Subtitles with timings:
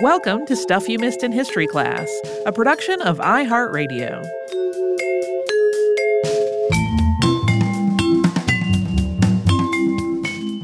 [0.00, 2.08] Welcome to Stuff You Missed in History Class,
[2.46, 4.26] a production of iHeartRadio.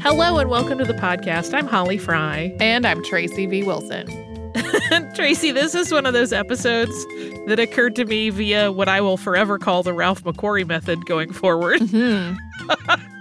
[0.01, 1.53] Hello and welcome to the podcast.
[1.53, 2.51] I'm Holly Fry.
[2.59, 3.61] And I'm Tracy V.
[3.61, 4.07] Wilson.
[5.13, 7.05] Tracy, this is one of those episodes
[7.45, 11.31] that occurred to me via what I will forever call the Ralph McQuarrie method going
[11.31, 11.81] forward.
[11.81, 13.13] Mm-hmm.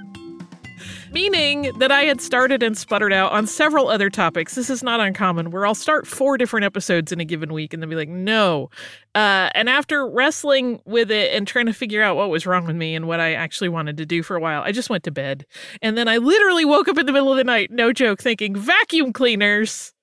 [1.16, 4.54] Meaning that I had started and sputtered out on several other topics.
[4.54, 7.82] This is not uncommon, where I'll start four different episodes in a given week and
[7.82, 8.68] then be like, no.
[9.14, 12.76] Uh, and after wrestling with it and trying to figure out what was wrong with
[12.76, 15.10] me and what I actually wanted to do for a while, I just went to
[15.10, 15.46] bed.
[15.80, 18.54] And then I literally woke up in the middle of the night, no joke, thinking
[18.54, 19.94] vacuum cleaners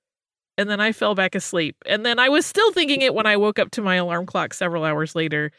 [0.58, 1.76] and then I fell back asleep.
[1.86, 4.54] And then I was still thinking it when I woke up to my alarm clock
[4.54, 5.52] several hours later.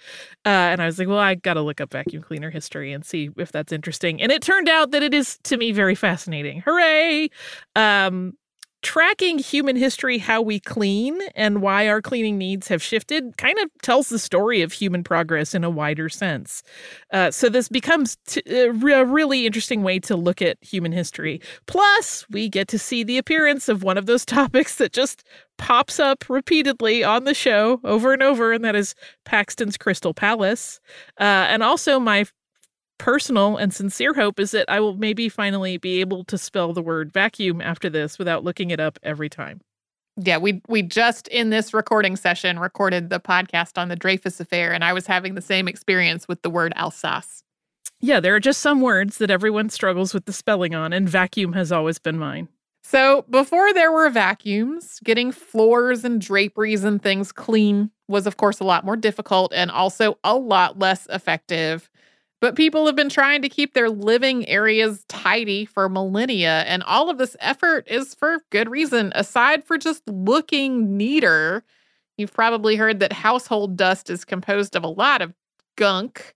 [0.45, 3.05] Uh, and I was like, well, I got to look up vacuum cleaner history and
[3.05, 4.23] see if that's interesting.
[4.23, 6.63] And it turned out that it is, to me, very fascinating.
[6.65, 7.31] Hooray!
[7.75, 8.35] Um,
[8.85, 13.71] tracking human history, how we clean, and why our cleaning needs have shifted kind of
[13.83, 16.63] tells the story of human progress in a wider sense.
[17.11, 21.41] Uh, so, this becomes t- a really interesting way to look at human history.
[21.67, 25.25] Plus, we get to see the appearance of one of those topics that just
[25.57, 30.79] pops up repeatedly on the show over and over, and that is Paxton's Crystal Palace.
[31.19, 32.27] Uh, and also, my
[32.99, 36.83] personal and sincere hope is that I will maybe finally be able to spell the
[36.83, 39.61] word vacuum after this without looking it up every time.
[40.17, 44.73] Yeah, we we just in this recording session recorded the podcast on the Dreyfus affair
[44.73, 47.43] and I was having the same experience with the word Alsace.
[48.01, 51.53] Yeah, there are just some words that everyone struggles with the spelling on and vacuum
[51.55, 52.49] has always been mine.
[52.87, 58.61] So, before there were vacuums, getting floors and draperies and things clean was of course
[58.61, 61.89] a lot more difficult and also a lot less effective
[62.45, 67.09] but people have been trying to keep their living areas tidy for millennia, and all
[67.09, 69.13] of this effort is for good reason.
[69.15, 71.65] Aside for just looking neater,
[72.19, 75.33] you've probably heard that household dust is composed of a lot of
[75.77, 76.35] gunk.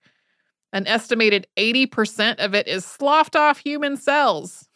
[0.73, 4.67] An estimated 80% of it is sloughed off human cells.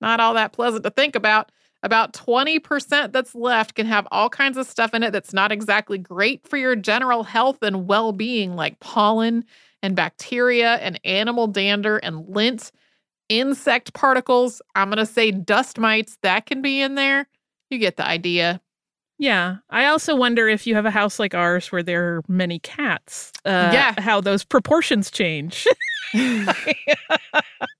[0.00, 1.52] Not all that pleasant to think about.
[1.84, 5.98] About 20% that's left can have all kinds of stuff in it that's not exactly
[5.98, 9.44] great for your general health and well being, like pollen
[9.82, 12.72] and bacteria and animal dander and lint,
[13.28, 14.62] insect particles.
[14.74, 17.28] I'm going to say dust mites that can be in there.
[17.68, 18.62] You get the idea.
[19.18, 19.56] Yeah.
[19.68, 23.30] I also wonder if you have a house like ours where there are many cats,
[23.44, 23.94] uh, yeah.
[24.00, 25.66] how those proportions change.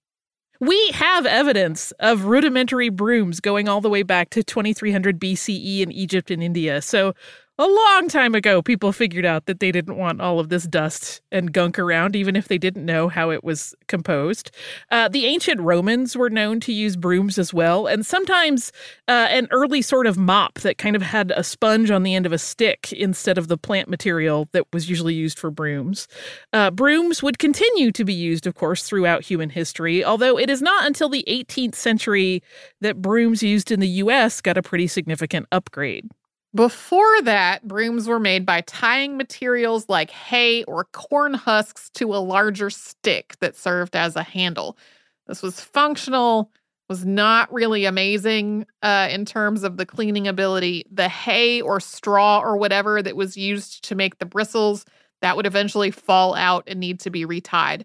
[0.60, 5.92] we have evidence of rudimentary brooms going all the way back to 2300 BCE in
[5.92, 6.80] Egypt and India.
[6.80, 7.14] So
[7.56, 11.20] a long time ago, people figured out that they didn't want all of this dust
[11.30, 14.50] and gunk around, even if they didn't know how it was composed.
[14.90, 18.72] Uh, the ancient Romans were known to use brooms as well, and sometimes
[19.06, 22.26] uh, an early sort of mop that kind of had a sponge on the end
[22.26, 26.08] of a stick instead of the plant material that was usually used for brooms.
[26.52, 30.60] Uh, brooms would continue to be used, of course, throughout human history, although it is
[30.60, 32.42] not until the 18th century
[32.80, 36.10] that brooms used in the US got a pretty significant upgrade.
[36.54, 42.18] Before that, brooms were made by tying materials like hay or corn husks to a
[42.18, 44.78] larger stick that served as a handle.
[45.26, 46.52] This was functional,
[46.88, 50.84] was not really amazing uh, in terms of the cleaning ability.
[50.92, 54.84] The hay or straw or whatever that was used to make the bristles,
[55.22, 57.84] that would eventually fall out and need to be retied.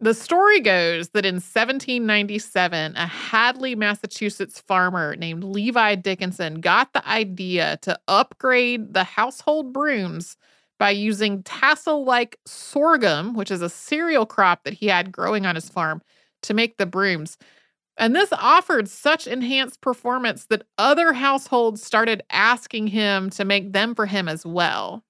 [0.00, 7.06] The story goes that in 1797, a Hadley, Massachusetts farmer named Levi Dickinson got the
[7.08, 10.36] idea to upgrade the household brooms
[10.78, 15.54] by using tassel like sorghum, which is a cereal crop that he had growing on
[15.54, 16.02] his farm,
[16.42, 17.38] to make the brooms.
[17.98, 23.94] And this offered such enhanced performance that other households started asking him to make them
[23.94, 25.05] for him as well.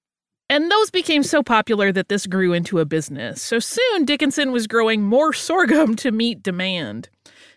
[0.49, 3.41] And those became so popular that this grew into a business.
[3.41, 7.09] So soon, Dickinson was growing more sorghum to meet demand.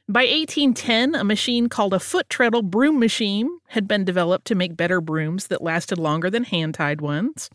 [0.09, 4.77] By 1810, a machine called a foot treadle broom machine had been developed to make
[4.77, 7.49] better brooms that lasted longer than hand tied ones.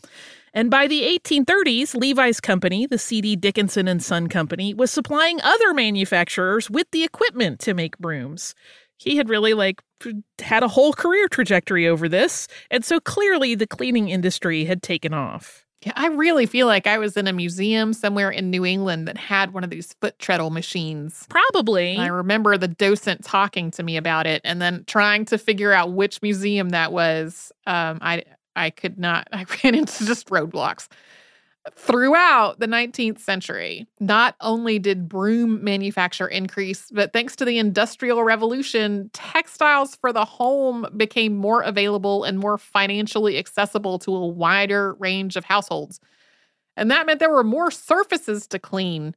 [0.54, 3.36] And by the 1830s, Levi's company, the C.D.
[3.36, 8.56] Dickinson and Son Company, was supplying other manufacturers with the equipment to make brooms
[8.98, 9.82] he had really like
[10.40, 12.48] had a whole career trajectory over this.
[12.72, 15.66] And so clearly the cleaning industry had taken off.
[15.82, 19.18] Yeah, I really feel like I was in a museum somewhere in New England that
[19.18, 21.28] had one of these foot treadle machines.
[21.30, 21.98] Probably.
[21.98, 25.94] I remember the docent talking to me about it and then trying to figure out
[25.94, 27.52] which museum that was.
[27.68, 28.24] Um, I
[28.56, 29.28] I could not.
[29.34, 30.88] I ran into just roadblocks.
[31.74, 38.24] Throughout the 19th century, not only did broom manufacture increase, but thanks to the Industrial
[38.24, 44.94] Revolution, textiles for the home became more available and more financially accessible to a wider
[44.96, 46.00] range of households.
[46.78, 49.16] And that meant there were more surfaces to clean.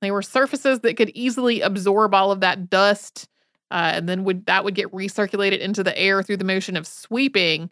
[0.00, 3.28] They were surfaces that could easily absorb all of that dust,
[3.70, 6.86] uh, and then would that would get recirculated into the air through the motion of
[6.86, 7.68] sweeping.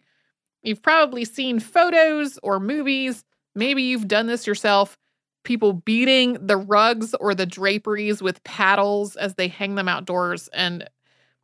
[0.61, 3.23] You've probably seen photos or movies
[3.55, 4.97] Maybe you've done this yourself.
[5.43, 10.49] People beating the rugs or the draperies with paddles as they hang them outdoors.
[10.49, 10.87] And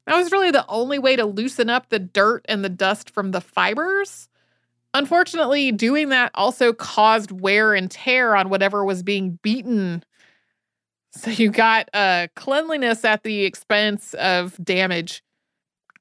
[0.06, 3.32] that was really the only way to loosen up the dirt and the dust from
[3.32, 4.30] the fibers.
[4.94, 10.04] Unfortunately, doing that also caused wear and tear on whatever was being beaten.
[11.12, 15.24] So you got uh, cleanliness at the expense of damage.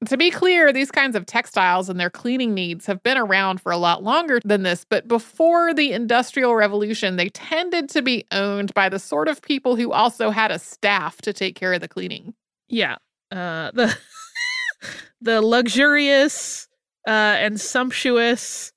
[0.07, 3.73] To be clear, these kinds of textiles and their cleaning needs have been around for
[3.73, 8.75] a lot longer than this, but before the Industrial Revolution, they tended to be owned
[8.75, 11.89] by the sort of people who also had a staff to take care of the
[11.89, 12.35] cleaning.
[12.69, 12.97] Yeah.
[13.31, 13.97] Uh, the
[15.21, 16.69] the luxurious
[17.07, 18.73] uh, and sumptuous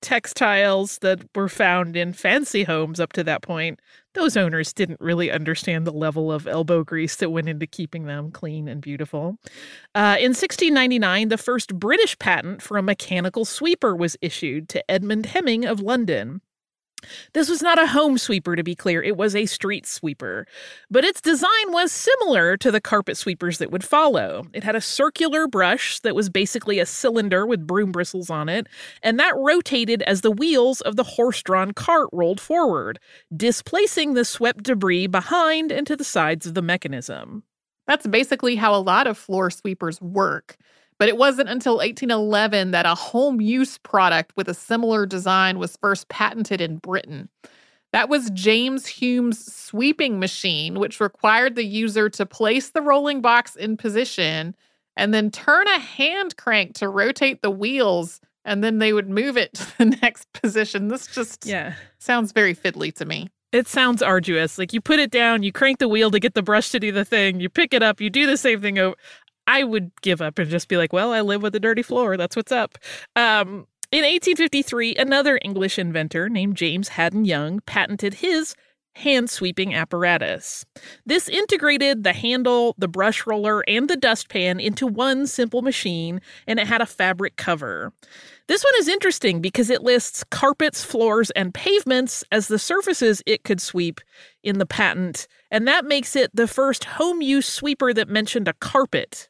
[0.00, 3.80] textiles that were found in fancy homes up to that point,
[4.14, 8.30] those owners didn't really understand the level of elbow grease that went into keeping them
[8.30, 9.38] clean and beautiful.
[9.94, 15.26] Uh, in 1699, the first British patent for a mechanical sweeper was issued to Edmund
[15.26, 16.40] Hemming of London.
[17.32, 20.46] This was not a home sweeper, to be clear, it was a street sweeper.
[20.90, 24.46] But its design was similar to the carpet sweepers that would follow.
[24.52, 28.66] It had a circular brush that was basically a cylinder with broom bristles on it,
[29.02, 32.98] and that rotated as the wheels of the horse drawn cart rolled forward,
[33.36, 37.42] displacing the swept debris behind and to the sides of the mechanism.
[37.86, 40.56] That's basically how a lot of floor sweepers work.
[40.98, 45.76] But it wasn't until 1811 that a home use product with a similar design was
[45.76, 47.28] first patented in Britain.
[47.92, 53.56] That was James Hume's sweeping machine, which required the user to place the rolling box
[53.56, 54.54] in position
[54.96, 59.36] and then turn a hand crank to rotate the wheels, and then they would move
[59.36, 60.88] it to the next position.
[60.88, 61.74] This just yeah.
[61.98, 63.28] sounds very fiddly to me.
[63.50, 64.58] It sounds arduous.
[64.58, 66.92] Like you put it down, you crank the wheel to get the brush to do
[66.92, 68.96] the thing, you pick it up, you do the same thing over.
[69.48, 72.18] I would give up and just be like, well, I live with a dirty floor.
[72.18, 72.76] That's what's up.
[73.16, 78.54] Um, in 1853, another English inventor named James Haddon Young patented his
[78.92, 80.66] hand sweeping apparatus.
[81.06, 86.58] This integrated the handle, the brush roller, and the dustpan into one simple machine, and
[86.58, 87.92] it had a fabric cover.
[88.48, 93.44] This one is interesting because it lists carpets, floors, and pavements as the surfaces it
[93.44, 94.00] could sweep
[94.42, 98.54] in the patent, and that makes it the first home use sweeper that mentioned a
[98.54, 99.28] carpet.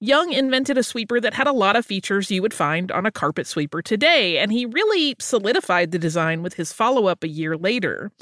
[0.00, 3.10] Young invented a sweeper that had a lot of features you would find on a
[3.10, 7.56] carpet sweeper today, and he really solidified the design with his follow up a year
[7.56, 8.12] later.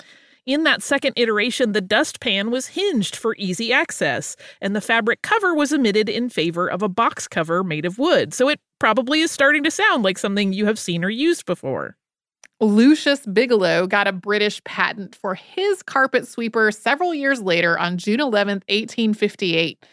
[0.47, 5.55] In that second iteration, the dustpan was hinged for easy access, and the fabric cover
[5.55, 8.33] was omitted in favor of a box cover made of wood.
[8.33, 11.95] So it probably is starting to sound like something you have seen or used before.
[12.59, 18.21] Lucius Bigelow got a British patent for his carpet sweeper several years later on June
[18.21, 19.85] 11, 1858.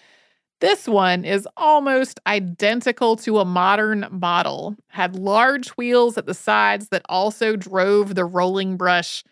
[0.59, 6.89] This one is almost identical to a modern model, had large wheels at the sides
[6.89, 9.23] that also drove the rolling brush.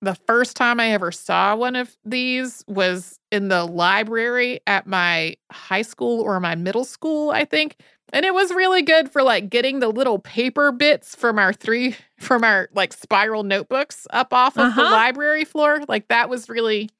[0.00, 5.34] The first time I ever saw one of these was in the library at my
[5.50, 7.76] high school or my middle school, I think.
[8.12, 11.96] And it was really good for like getting the little paper bits from our three
[12.18, 14.82] from our like spiral notebooks up off of uh-huh.
[14.82, 15.80] the library floor.
[15.88, 16.90] Like that was really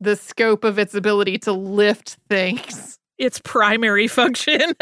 [0.00, 2.98] the scope of its ability to lift things.
[3.18, 4.60] Its primary function.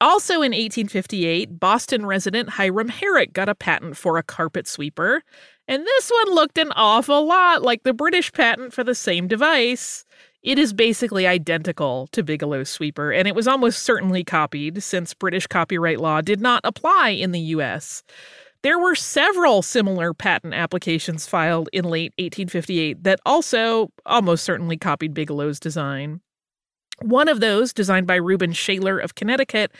[0.00, 5.22] also in 1858, Boston resident Hiram Herrick got a patent for a carpet sweeper,
[5.68, 10.04] and this one looked an awful lot like the British patent for the same device.
[10.42, 15.46] It is basically identical to Bigelow's sweeper, and it was almost certainly copied since British
[15.46, 18.02] copyright law did not apply in the US.
[18.62, 25.14] There were several similar patent applications filed in late 1858 that also almost certainly copied
[25.14, 26.20] Bigelow's design.
[27.00, 29.72] One of those, designed by Reuben Shaler of Connecticut,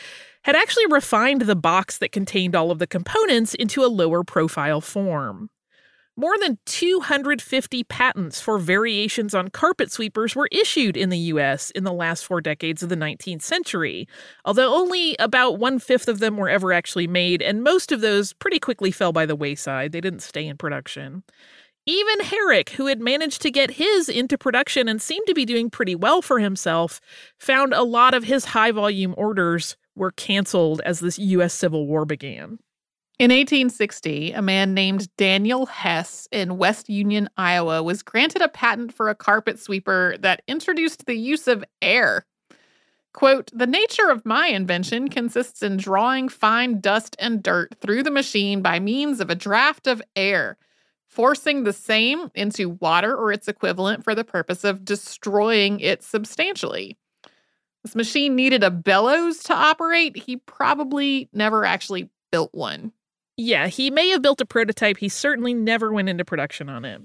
[0.42, 4.80] had actually refined the box that contained all of the components into a lower profile
[4.80, 5.48] form.
[6.16, 11.84] More than 250 patents for variations on carpet sweepers were issued in the US in
[11.84, 14.06] the last four decades of the 19th century,
[14.44, 18.34] although only about one fifth of them were ever actually made, and most of those
[18.34, 19.92] pretty quickly fell by the wayside.
[19.92, 21.22] They didn't stay in production.
[21.86, 25.70] Even Herrick, who had managed to get his into production and seemed to be doing
[25.70, 27.00] pretty well for himself,
[27.38, 32.04] found a lot of his high volume orders were canceled as this US Civil War
[32.04, 32.58] began.
[33.22, 38.92] In 1860, a man named Daniel Hess in West Union, Iowa, was granted a patent
[38.92, 42.26] for a carpet sweeper that introduced the use of air.
[43.12, 48.10] Quote, the nature of my invention consists in drawing fine dust and dirt through the
[48.10, 50.58] machine by means of a draft of air,
[51.06, 56.98] forcing the same into water or its equivalent for the purpose of destroying it substantially.
[57.84, 60.16] This machine needed a bellows to operate.
[60.16, 62.90] He probably never actually built one.
[63.42, 64.98] Yeah, he may have built a prototype.
[64.98, 67.02] He certainly never went into production on it.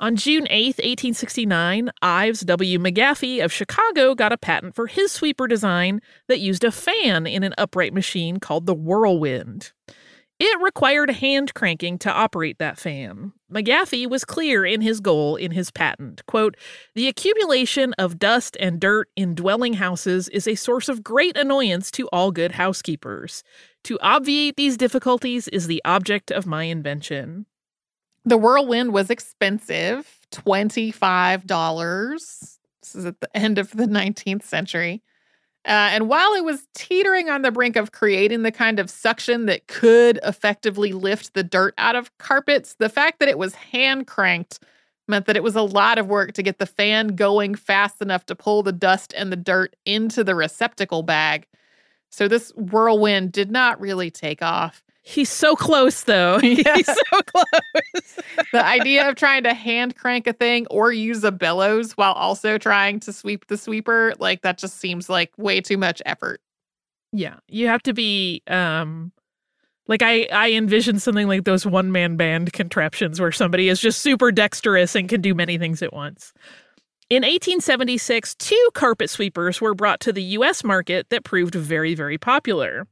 [0.00, 2.78] On June 8, 1869, Ives W.
[2.80, 7.44] McGaffey of Chicago got a patent for his sweeper design that used a fan in
[7.44, 9.70] an upright machine called the Whirlwind.
[10.40, 13.32] It required hand cranking to operate that fan.
[13.52, 16.26] McGaffey was clear in his goal in his patent.
[16.26, 16.56] Quote,
[16.96, 21.92] the accumulation of dust and dirt in dwelling houses is a source of great annoyance
[21.92, 23.44] to all good housekeepers.
[23.84, 27.46] To obviate these difficulties is the object of my invention.
[28.24, 32.18] The whirlwind was expensive $25.
[32.82, 35.02] This is at the end of the 19th century.
[35.64, 39.46] Uh, and while it was teetering on the brink of creating the kind of suction
[39.46, 44.08] that could effectively lift the dirt out of carpets, the fact that it was hand
[44.08, 44.58] cranked
[45.06, 48.26] meant that it was a lot of work to get the fan going fast enough
[48.26, 51.46] to pull the dust and the dirt into the receptacle bag.
[52.12, 54.84] So this whirlwind did not really take off.
[55.00, 56.38] He's so close, though.
[56.42, 56.76] Yeah.
[56.76, 58.18] He's so close.
[58.52, 62.58] the idea of trying to hand crank a thing or use a bellows while also
[62.58, 66.40] trying to sweep the sweeper, like that just seems like way too much effort.
[67.12, 67.36] Yeah.
[67.48, 69.10] You have to be um
[69.88, 74.00] like I I envision something like those one man band contraptions where somebody is just
[74.00, 76.32] super dexterous and can do many things at once.
[77.12, 82.16] In 1876, two carpet sweepers were brought to the US market that proved very, very
[82.16, 82.86] popular.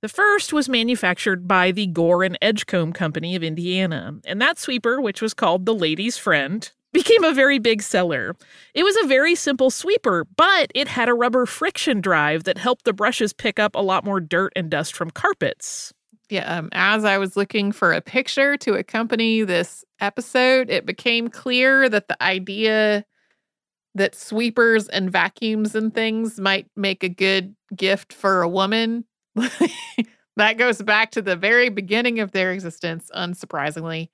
[0.00, 5.00] The first was manufactured by the Gore and Edgecombe Company of Indiana, and that sweeper,
[5.00, 8.36] which was called the Lady's Friend, became a very big seller.
[8.74, 12.84] It was a very simple sweeper, but it had a rubber friction drive that helped
[12.84, 15.92] the brushes pick up a lot more dirt and dust from carpets.
[16.28, 21.26] Yeah, um, as I was looking for a picture to accompany this episode, it became
[21.26, 23.04] clear that the idea
[23.94, 29.04] that sweepers and vacuums and things might make a good gift for a woman
[30.36, 34.08] that goes back to the very beginning of their existence, unsurprisingly.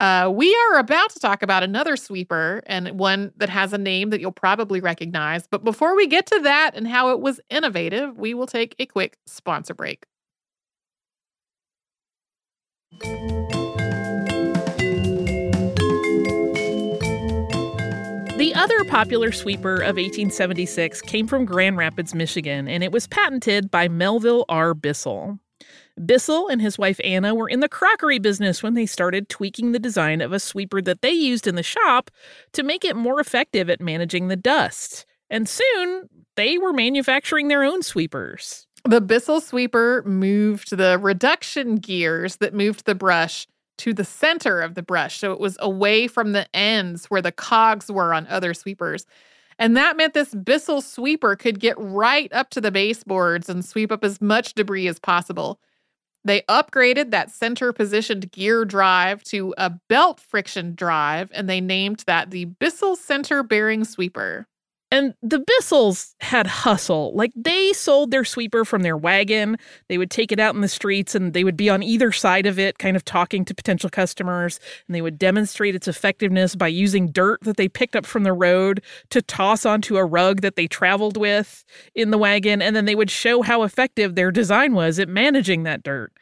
[0.00, 4.10] Uh, we are about to talk about another sweeper and one that has a name
[4.10, 5.46] that you'll probably recognize.
[5.46, 8.86] But before we get to that and how it was innovative, we will take a
[8.86, 10.04] quick sponsor break.
[18.64, 23.70] The other popular sweeper of 1876 came from Grand Rapids, Michigan, and it was patented
[23.70, 24.72] by Melville R.
[24.72, 25.38] Bissell.
[26.02, 29.78] Bissell and his wife Anna were in the crockery business when they started tweaking the
[29.78, 32.10] design of a sweeper that they used in the shop
[32.54, 35.04] to make it more effective at managing the dust.
[35.28, 38.66] And soon, they were manufacturing their own sweepers.
[38.86, 43.46] The Bissell sweeper moved the reduction gears that moved the brush
[43.78, 45.18] to the center of the brush.
[45.18, 49.06] So it was away from the ends where the cogs were on other sweepers.
[49.58, 53.92] And that meant this Bissell sweeper could get right up to the baseboards and sweep
[53.92, 55.60] up as much debris as possible.
[56.24, 62.04] They upgraded that center positioned gear drive to a belt friction drive, and they named
[62.06, 64.46] that the Bissell Center Bearing Sweeper.
[64.94, 67.12] And the Bissells had hustle.
[67.16, 69.56] Like they sold their sweeper from their wagon.
[69.88, 72.46] They would take it out in the streets and they would be on either side
[72.46, 74.60] of it, kind of talking to potential customers.
[74.86, 78.32] And they would demonstrate its effectiveness by using dirt that they picked up from the
[78.32, 81.64] road to toss onto a rug that they traveled with
[81.96, 82.62] in the wagon.
[82.62, 86.12] And then they would show how effective their design was at managing that dirt.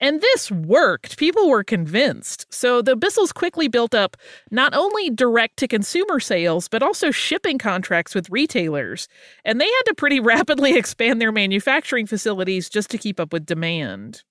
[0.00, 1.16] And this worked.
[1.16, 2.46] People were convinced.
[2.50, 4.16] So the Bissells quickly built up
[4.50, 9.08] not only direct to consumer sales, but also shipping contracts with retailers.
[9.44, 13.46] And they had to pretty rapidly expand their manufacturing facilities just to keep up with
[13.46, 14.22] demand.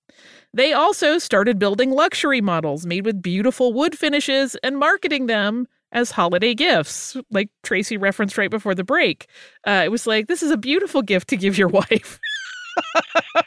[0.54, 6.10] They also started building luxury models made with beautiful wood finishes and marketing them as
[6.10, 9.28] holiday gifts, like Tracy referenced right before the break.
[9.66, 12.18] Uh, it was like, this is a beautiful gift to give your wife.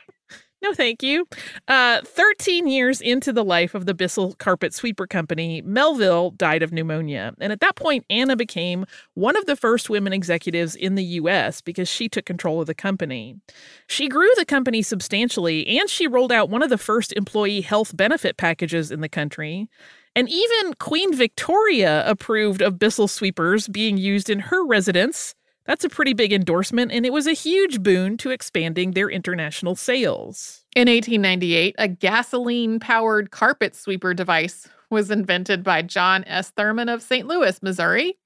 [0.62, 1.26] No, thank you.
[1.70, 6.74] Uh, 13 years into the life of the Bissell Carpet Sweeper Company, Melville died of
[6.74, 7.34] pneumonia.
[7.40, 11.62] And at that point, Anna became one of the first women executives in the U.S.
[11.62, 13.38] because she took control of the company.
[13.88, 17.96] She grew the company substantially, and she rolled out one of the first employee health
[17.96, 19.70] benefit packages in the country.
[20.16, 25.36] And even Queen Victoria approved of Bissell sweepers being used in her residence
[25.70, 29.76] That's a pretty big endorsement, and it was a huge boon to expanding their international
[29.76, 30.66] sales.
[30.76, 36.50] In 1898, a gasoline powered carpet sweeper device was invented by John S.
[36.50, 37.28] Thurman of St.
[37.28, 38.18] Louis, Missouri.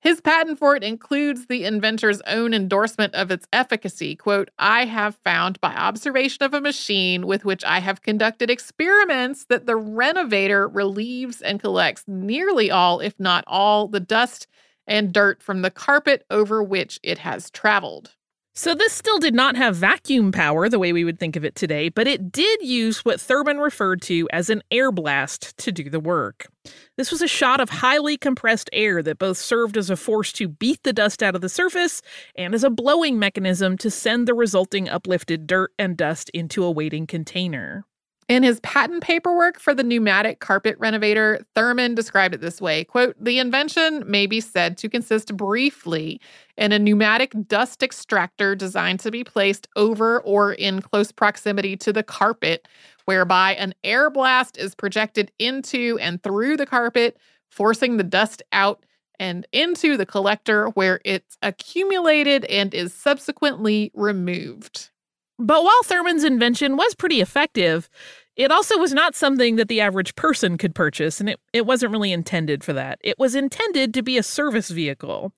[0.00, 4.14] His patent for it includes the inventor's own endorsement of its efficacy.
[4.14, 9.46] Quote, I have found by observation of a machine with which I have conducted experiments
[9.46, 14.46] that the renovator relieves and collects nearly all, if not all, the dust
[14.86, 18.12] and dirt from the carpet over which it has traveled.
[18.58, 21.54] So, this still did not have vacuum power the way we would think of it
[21.54, 25.90] today, but it did use what Thurman referred to as an air blast to do
[25.90, 26.48] the work.
[26.96, 30.48] This was a shot of highly compressed air that both served as a force to
[30.48, 32.00] beat the dust out of the surface
[32.34, 36.70] and as a blowing mechanism to send the resulting uplifted dirt and dust into a
[36.70, 37.84] waiting container.
[38.28, 43.14] In his patent paperwork for the pneumatic carpet renovator, Thurman described it this way quote,
[43.20, 46.20] The invention may be said to consist briefly
[46.56, 51.92] in a pneumatic dust extractor designed to be placed over or in close proximity to
[51.92, 52.66] the carpet,
[53.04, 57.16] whereby an air blast is projected into and through the carpet,
[57.48, 58.84] forcing the dust out
[59.20, 64.90] and into the collector where it's accumulated and is subsequently removed.
[65.38, 67.88] But while Thurman's invention was pretty effective,
[68.36, 71.92] it also was not something that the average person could purchase, and it, it wasn't
[71.92, 72.98] really intended for that.
[73.02, 75.32] It was intended to be a service vehicle.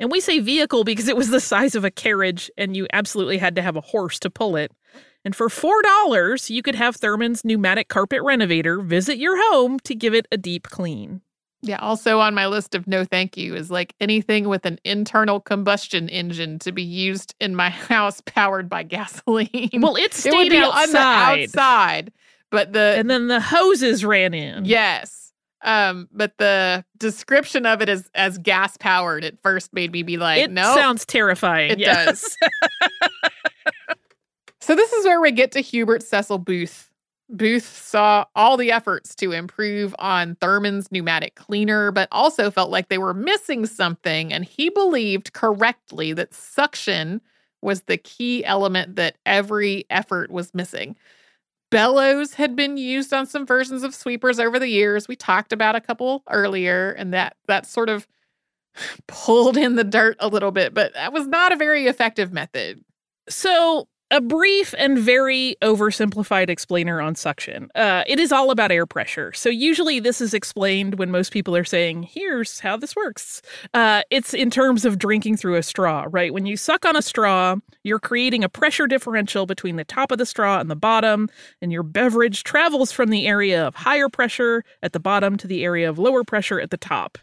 [0.00, 3.38] And we say vehicle because it was the size of a carriage, and you absolutely
[3.38, 4.72] had to have a horse to pull it.
[5.24, 10.14] And for $4, you could have Thurman's pneumatic carpet renovator visit your home to give
[10.14, 11.22] it a deep clean.
[11.64, 15.38] Yeah, also on my list of no thank you is like anything with an internal
[15.38, 19.70] combustion engine to be used in my house powered by gasoline.
[19.74, 20.84] Well, it stayed it would be outside.
[20.84, 22.12] on the outside,
[22.50, 24.64] but the and then the hoses ran in.
[24.64, 25.22] Yes,
[25.62, 30.16] um, but the description of it as as gas powered at first made me be
[30.16, 31.70] like, it no, sounds terrifying.
[31.70, 32.06] It yes.
[32.06, 32.36] does.
[34.60, 36.91] so this is where we get to Hubert Cecil Booth
[37.32, 42.88] Booth saw all the efforts to improve on Thurman's pneumatic cleaner, but also felt like
[42.88, 44.32] they were missing something.
[44.32, 47.22] And he believed correctly that suction
[47.62, 50.94] was the key element that every effort was missing.
[51.70, 55.08] Bellows had been used on some versions of sweepers over the years.
[55.08, 58.06] We talked about a couple earlier, and that that sort of
[59.08, 62.84] pulled in the dirt a little bit, but that was not a very effective method.
[63.28, 67.70] So a brief and very oversimplified explainer on suction.
[67.74, 69.32] Uh, it is all about air pressure.
[69.32, 73.40] So, usually, this is explained when most people are saying, here's how this works.
[73.72, 76.32] Uh, it's in terms of drinking through a straw, right?
[76.32, 80.18] When you suck on a straw, you're creating a pressure differential between the top of
[80.18, 81.30] the straw and the bottom,
[81.62, 85.64] and your beverage travels from the area of higher pressure at the bottom to the
[85.64, 87.16] area of lower pressure at the top.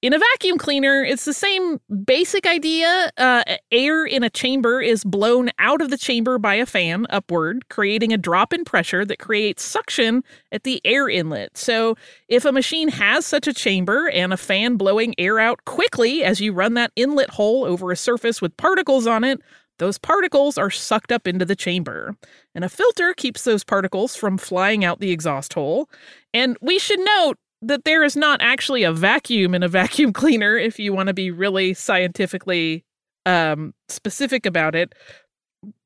[0.00, 3.10] In a vacuum cleaner, it's the same basic idea.
[3.16, 7.68] Uh, air in a chamber is blown out of the chamber by a fan upward,
[7.68, 11.58] creating a drop in pressure that creates suction at the air inlet.
[11.58, 11.96] So,
[12.28, 16.40] if a machine has such a chamber and a fan blowing air out quickly as
[16.40, 19.40] you run that inlet hole over a surface with particles on it,
[19.78, 22.14] those particles are sucked up into the chamber.
[22.54, 25.88] And a filter keeps those particles from flying out the exhaust hole.
[26.32, 30.56] And we should note that there is not actually a vacuum in a vacuum cleaner
[30.56, 32.84] if you want to be really scientifically
[33.26, 34.94] um, specific about it.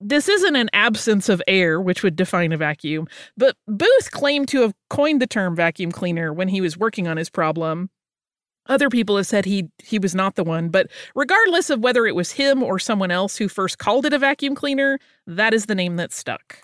[0.00, 3.08] This isn't an absence of air, which would define a vacuum,
[3.38, 7.16] but Booth claimed to have coined the term vacuum cleaner when he was working on
[7.16, 7.88] his problem.
[8.66, 12.14] Other people have said he he was not the one, but regardless of whether it
[12.14, 15.74] was him or someone else who first called it a vacuum cleaner, that is the
[15.74, 16.58] name that stuck.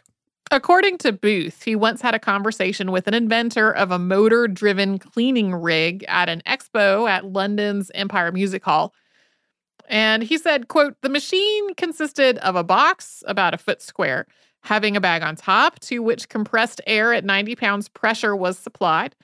[0.50, 4.98] According to Booth, he once had a conversation with an inventor of a motor driven
[4.98, 8.94] cleaning rig at an expo at London's Empire Music Hall.
[9.88, 14.26] And he said, quote, the machine consisted of a box about a foot square,
[14.62, 19.14] having a bag on top to which compressed air at 90 pounds pressure was supplied.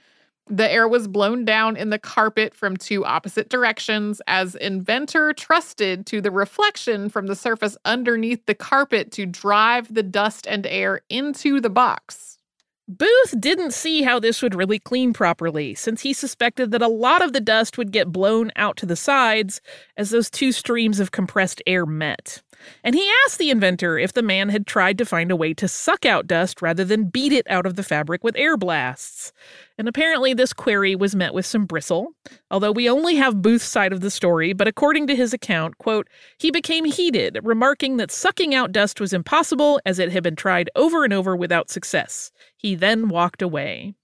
[0.46, 6.04] The air was blown down in the carpet from two opposite directions as inventor trusted
[6.07, 11.00] to the reflection from the surface underneath the carpet to drive the dust and air
[11.09, 12.38] into the box.
[12.87, 17.22] Booth didn't see how this would really clean properly, since he suspected that a lot
[17.22, 19.62] of the dust would get blown out to the sides
[19.96, 22.42] as those two streams of compressed air met.
[22.83, 25.66] And he asked the inventor if the man had tried to find a way to
[25.66, 29.33] suck out dust rather than beat it out of the fabric with air blasts.
[29.76, 32.12] And apparently, this query was met with some bristle.
[32.50, 36.08] Although we only have Booth's side of the story, but according to his account, quote,
[36.38, 40.70] he became heated, remarking that sucking out dust was impossible as it had been tried
[40.76, 42.30] over and over without success.
[42.56, 43.94] He then walked away.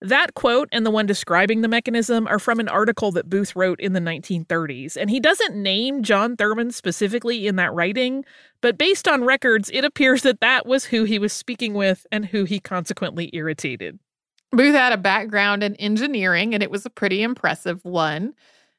[0.00, 3.80] That quote and the one describing the mechanism are from an article that Booth wrote
[3.80, 8.22] in the 1930s, and he doesn't name John Thurman specifically in that writing,
[8.60, 12.26] but based on records, it appears that that was who he was speaking with and
[12.26, 13.98] who he consequently irritated.
[14.56, 18.34] Booth had a background in engineering, and it was a pretty impressive one.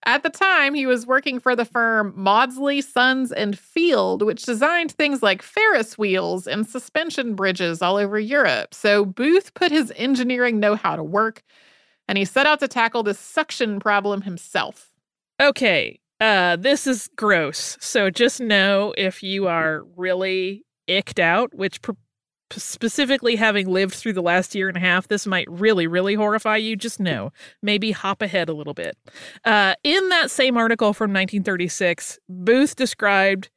[0.07, 4.91] At the time, he was working for the firm Maudslay, Sons, and Field, which designed
[4.91, 8.75] things like Ferris wheels and suspension bridges all over Europe.
[8.75, 11.41] So Booth put his engineering know how to work,
[12.07, 14.91] and he set out to tackle this suction problem himself.
[15.41, 17.77] Okay, uh, this is gross.
[17.81, 21.93] So just know if you are really icked out, which pr-
[22.51, 26.57] specifically having lived through the last year and a half, this might really, really horrify
[26.57, 26.75] you.
[26.75, 27.31] Just know,
[27.61, 28.97] maybe hop ahead a little bit.
[29.43, 33.49] Uh, in that same article from 1936, Booth described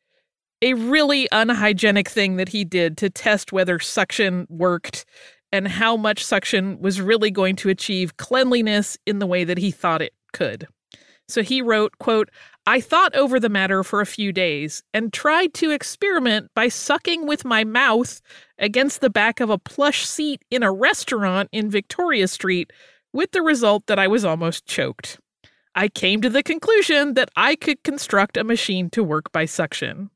[0.60, 5.04] a really unhygienic thing that he did to test whether suction worked
[5.52, 9.70] and how much suction was really going to achieve cleanliness in the way that he
[9.70, 10.66] thought it could.
[11.28, 12.30] So he wrote, quote,
[12.68, 17.26] I thought over the matter for a few days and tried to experiment by sucking
[17.26, 18.20] with my mouth
[18.58, 22.70] against the back of a plush seat in a restaurant in Victoria Street,
[23.10, 25.18] with the result that I was almost choked.
[25.74, 30.10] I came to the conclusion that I could construct a machine to work by suction.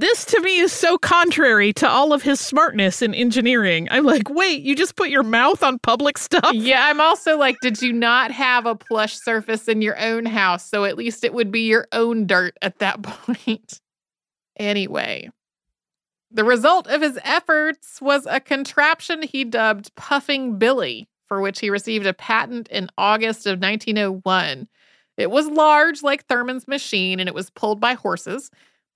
[0.00, 3.86] This to me is so contrary to all of his smartness in engineering.
[3.90, 6.54] I'm like, wait, you just put your mouth on public stuff?
[6.54, 10.66] Yeah, I'm also like, did you not have a plush surface in your own house?
[10.66, 13.82] So at least it would be your own dirt at that point.
[14.56, 15.28] anyway,
[16.30, 21.68] the result of his efforts was a contraption he dubbed Puffing Billy, for which he
[21.68, 24.66] received a patent in August of 1901.
[25.18, 28.50] It was large, like Thurman's machine, and it was pulled by horses.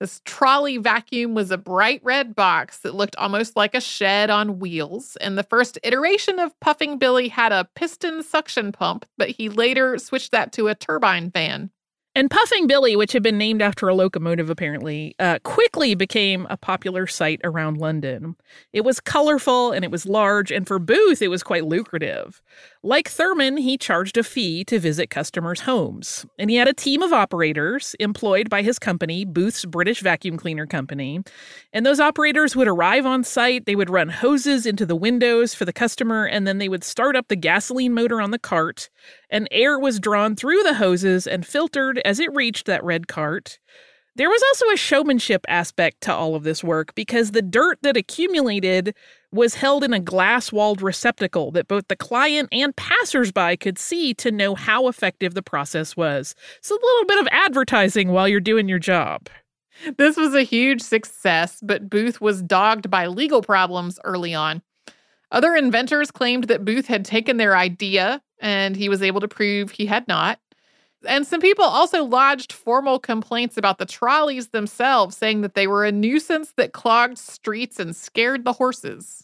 [0.05, 4.59] This trolley vacuum was a bright red box that looked almost like a shed on
[4.59, 5.15] wheels.
[5.15, 9.97] And the first iteration of Puffing Billy had a piston suction pump, but he later
[9.97, 11.71] switched that to a turbine fan.
[12.17, 16.55] And Puffing Billy, which had been named after a locomotive apparently, uh, quickly became a
[16.55, 18.37] popular sight around London.
[18.71, 22.41] It was colorful and it was large, and for Booth, it was quite lucrative.
[22.81, 26.25] Like Thurman, he charged a fee to visit customers' homes.
[26.39, 30.65] And he had a team of operators employed by his company, Booth's British Vacuum Cleaner
[30.67, 31.19] Company.
[31.73, 35.65] And those operators would arrive on site, they would run hoses into the windows for
[35.65, 38.89] the customer, and then they would start up the gasoline motor on the cart
[39.29, 43.59] and air was drawn through the hoses and filtered as it reached that red cart.
[44.17, 47.97] There was also a showmanship aspect to all of this work because the dirt that
[47.97, 48.95] accumulated
[49.33, 54.13] was held in a glass walled receptacle that both the client and passersby could see
[54.13, 56.33] to know how effective the process was.
[56.61, 59.27] So, a little bit of advertising while you're doing your job.
[59.97, 64.61] This was a huge success, but Booth was dogged by legal problems early on.
[65.31, 69.71] Other inventors claimed that Booth had taken their idea and he was able to prove
[69.71, 70.39] he had not.
[71.07, 75.85] And some people also lodged formal complaints about the trolleys themselves, saying that they were
[75.85, 79.23] a nuisance that clogged streets and scared the horses.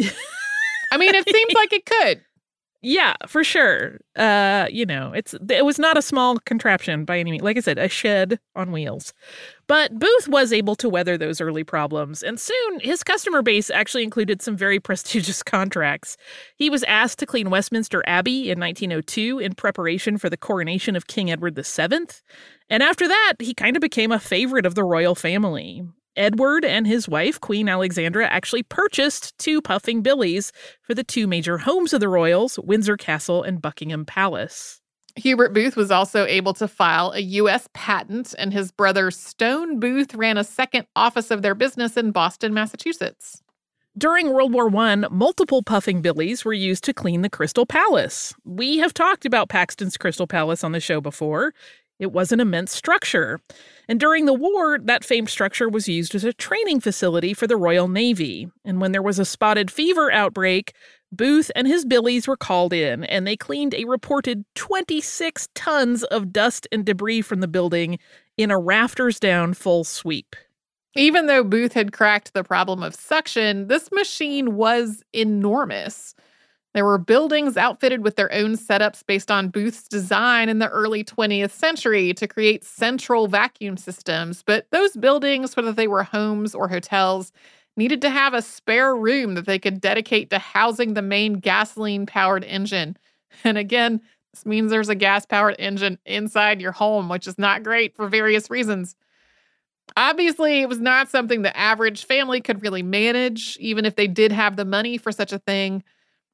[0.00, 2.20] I mean, it seems like it could.
[2.84, 4.00] Yeah, for sure.
[4.16, 7.44] Uh, you know, it's it was not a small contraption by any means.
[7.44, 9.14] Like I said, a shed on wheels.
[9.72, 14.02] But Booth was able to weather those early problems, and soon his customer base actually
[14.02, 16.18] included some very prestigious contracts.
[16.56, 21.06] He was asked to clean Westminster Abbey in 1902 in preparation for the coronation of
[21.06, 22.04] King Edward VII.
[22.68, 25.82] And after that, he kind of became a favorite of the royal family.
[26.16, 31.56] Edward and his wife, Queen Alexandra, actually purchased two Puffing Billies for the two major
[31.56, 34.81] homes of the royals, Windsor Castle and Buckingham Palace.
[35.16, 37.68] Hubert Booth was also able to file a U.S.
[37.74, 42.54] patent, and his brother Stone Booth ran a second office of their business in Boston,
[42.54, 43.42] Massachusetts.
[43.96, 48.32] During World War I, multiple puffing billies were used to clean the Crystal Palace.
[48.42, 51.52] We have talked about Paxton's Crystal Palace on the show before.
[51.98, 53.38] It was an immense structure.
[53.88, 57.56] And during the war, that famed structure was used as a training facility for the
[57.56, 58.48] Royal Navy.
[58.64, 60.72] And when there was a spotted fever outbreak,
[61.12, 66.32] Booth and his billies were called in, and they cleaned a reported 26 tons of
[66.32, 67.98] dust and debris from the building
[68.38, 70.34] in a rafters down full sweep.
[70.94, 76.14] Even though Booth had cracked the problem of suction, this machine was enormous.
[76.74, 81.04] There were buildings outfitted with their own setups based on Booth's design in the early
[81.04, 84.42] 20th century to create central vacuum systems.
[84.42, 87.32] But those buildings, whether they were homes or hotels,
[87.76, 92.06] needed to have a spare room that they could dedicate to housing the main gasoline
[92.06, 92.96] powered engine.
[93.44, 94.02] And again,
[94.34, 98.06] this means there's a gas powered engine inside your home, which is not great for
[98.06, 98.94] various reasons.
[99.96, 104.32] Obviously, it was not something the average family could really manage, even if they did
[104.32, 105.82] have the money for such a thing.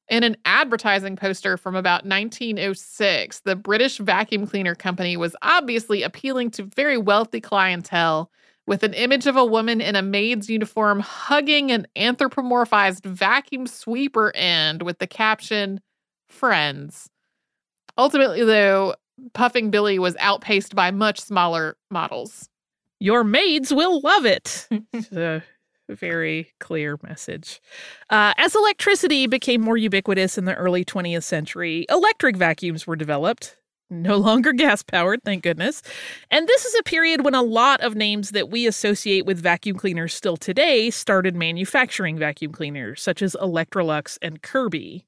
[0.09, 6.51] In an advertising poster from about 1906, the British vacuum cleaner company was obviously appealing
[6.51, 8.31] to very wealthy clientele
[8.69, 14.31] with an image of a woman in a maid's uniform hugging an anthropomorphized vacuum sweeper
[14.35, 15.81] end with the caption,
[16.27, 17.09] Friends.
[17.97, 18.93] Ultimately, though,
[19.33, 22.47] Puffing Billy was outpaced by much smaller models.
[22.99, 24.67] Your maids will love it.
[25.11, 25.41] a
[25.89, 27.59] very clear message.
[28.11, 33.55] Uh, as electricity became more ubiquitous in the early 20th century, electric vacuums were developed.
[33.89, 35.81] No longer gas powered, thank goodness.
[36.29, 39.77] And this is a period when a lot of names that we associate with vacuum
[39.77, 45.05] cleaners still today started manufacturing vacuum cleaners, such as Electrolux and Kirby.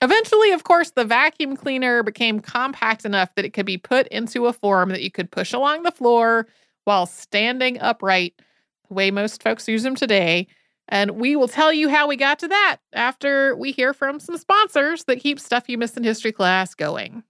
[0.00, 4.46] Eventually, of course, the vacuum cleaner became compact enough that it could be put into
[4.46, 6.46] a form that you could push along the floor
[6.84, 8.34] while standing upright,
[8.88, 10.46] the way most folks use them today.
[10.88, 14.36] And we will tell you how we got to that after we hear from some
[14.36, 17.22] sponsors that keep Stuff You Missed in History class going.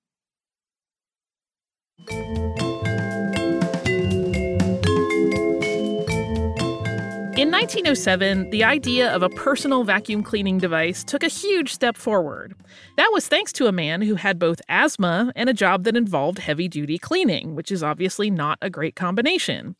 [7.42, 12.54] In 1907, the idea of a personal vacuum cleaning device took a huge step forward.
[12.96, 16.38] That was thanks to a man who had both asthma and a job that involved
[16.38, 19.74] heavy duty cleaning, which is obviously not a great combination.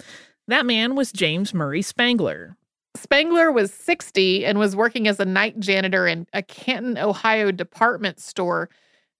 [0.48, 2.56] That man was James Murray Spangler.
[2.96, 8.20] Spangler was 60 and was working as a night janitor in a Canton, Ohio department
[8.20, 8.68] store.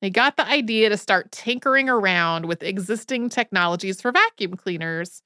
[0.02, 5.22] He got the idea to start tinkering around with existing technologies for vacuum cleaners.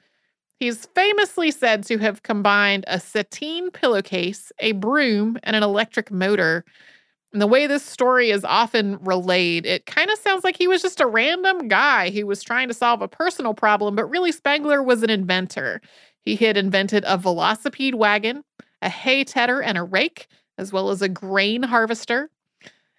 [0.60, 6.62] He's famously said to have combined a sateen pillowcase, a broom, and an electric motor.
[7.32, 10.82] And the way this story is often relayed, it kind of sounds like he was
[10.82, 14.82] just a random guy who was trying to solve a personal problem, but really Spangler
[14.82, 15.80] was an inventor.
[16.20, 18.44] He had invented a velocipede wagon,
[18.82, 20.26] a hay tedder, and a rake,
[20.58, 22.30] as well as a grain harvester.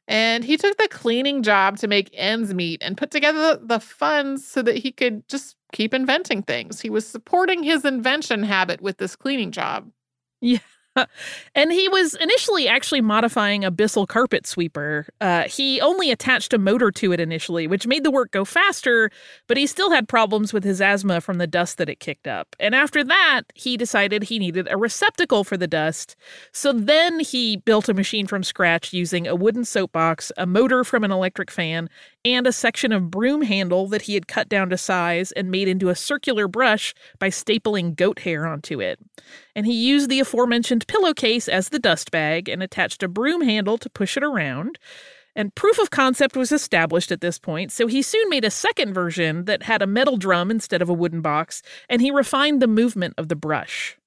[0.08, 4.48] And he took the cleaning job to make ends meet and put together the funds
[4.48, 6.80] so that he could just keep inventing things.
[6.80, 9.92] He was supporting his invention habit with this cleaning job.
[10.42, 10.60] Yeah.
[11.56, 15.08] And he was initially actually modifying a Bissell carpet sweeper.
[15.22, 19.12] Uh, he only attached a motor to it initially, which made the work go faster,
[19.48, 22.56] but he still had problems with his asthma from the dust that it kicked up.
[22.60, 26.16] And after that, he decided he needed a receptacle for the dust.
[26.52, 31.04] So then he built a machine from scratch using a wooden soapbox, a motor from
[31.04, 31.90] an electric fan,
[32.26, 35.68] and a section of broom handle that he had cut down to size and made
[35.68, 39.00] into a circular brush by stapling goat hair onto it.
[39.56, 43.78] And he used the aforementioned pillowcase as the dust bag and attached a broom handle
[43.78, 44.78] to push it around.
[45.36, 48.94] And proof of concept was established at this point, so he soon made a second
[48.94, 52.68] version that had a metal drum instead of a wooden box, and he refined the
[52.68, 53.98] movement of the brush.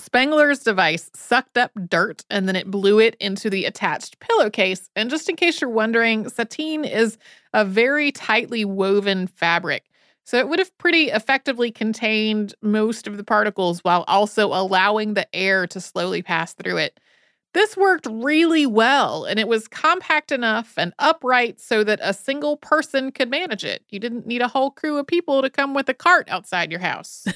[0.00, 4.90] Spangler's device sucked up dirt and then it blew it into the attached pillowcase.
[4.96, 7.18] And just in case you're wondering, sateen is
[7.52, 9.84] a very tightly woven fabric.
[10.24, 15.26] So it would have pretty effectively contained most of the particles while also allowing the
[15.34, 17.00] air to slowly pass through it.
[17.52, 22.56] This worked really well, and it was compact enough and upright so that a single
[22.56, 23.82] person could manage it.
[23.88, 26.80] You didn't need a whole crew of people to come with a cart outside your
[26.80, 27.26] house.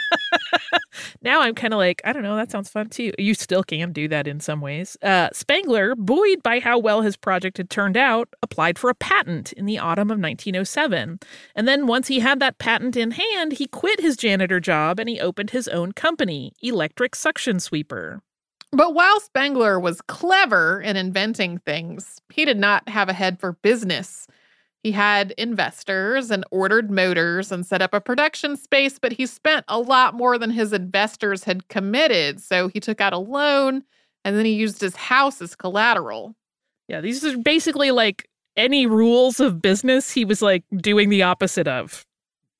[1.22, 3.12] now I'm kind of like, I don't know, that sounds fun too.
[3.18, 4.96] You still can do that in some ways.
[5.02, 9.52] Uh, Spangler, buoyed by how well his project had turned out, applied for a patent
[9.52, 11.20] in the autumn of 1907.
[11.54, 15.08] And then once he had that patent in hand, he quit his janitor job and
[15.08, 18.22] he opened his own company, Electric Suction Sweeper.
[18.74, 23.52] But while Spangler was clever in inventing things, he did not have a head for
[23.52, 24.26] business.
[24.82, 29.64] He had investors and ordered motors and set up a production space, but he spent
[29.68, 32.40] a lot more than his investors had committed.
[32.40, 33.84] So he took out a loan
[34.24, 36.34] and then he used his house as collateral.
[36.88, 41.68] Yeah, these are basically like any rules of business he was like doing the opposite
[41.68, 42.04] of.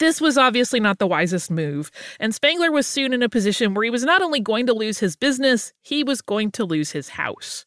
[0.01, 3.85] This was obviously not the wisest move, and Spangler was soon in a position where
[3.85, 7.11] he was not only going to lose his business, he was going to lose his
[7.11, 7.65] house.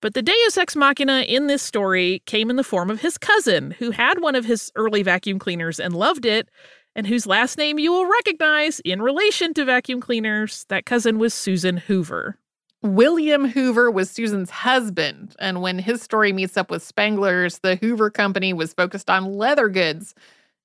[0.00, 3.72] But the deus ex machina in this story came in the form of his cousin,
[3.72, 6.48] who had one of his early vacuum cleaners and loved it,
[6.96, 10.64] and whose last name you will recognize in relation to vacuum cleaners.
[10.70, 12.38] That cousin was Susan Hoover.
[12.80, 18.08] William Hoover was Susan's husband, and when his story meets up with Spangler's, the Hoover
[18.08, 20.14] Company was focused on leather goods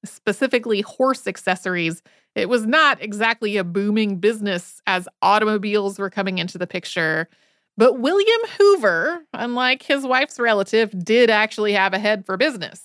[0.06, 2.02] specifically horse accessories,
[2.36, 7.30] it was not exactly a booming business as automobiles were coming into the picture.
[7.78, 12.82] But William Hoover, unlike his wife's relative, did actually have a head for business.